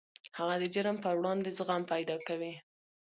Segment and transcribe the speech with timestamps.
[0.37, 2.53] هغه د جرم پر وړاندې زغم پیدا کوي